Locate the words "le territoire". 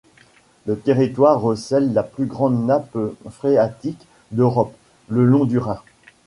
0.65-1.39